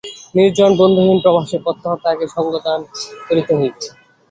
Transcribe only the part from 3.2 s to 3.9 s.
করিতে হইবে?